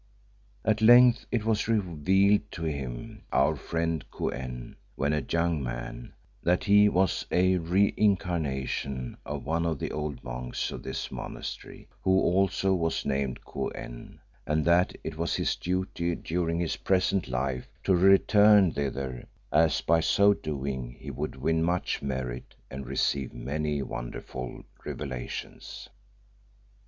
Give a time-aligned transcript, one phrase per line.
[0.65, 6.13] At length it was revealed to him, our friend Kou en, when a young man,
[6.41, 11.87] that he was a re incarnation of one of the old monks of this monastery,
[12.01, 17.27] who also was named Kou en, and that it was his duty during his present
[17.27, 23.31] life to return thither, as by so doing he would win much merit and receive
[23.35, 25.89] many wonderful revelations.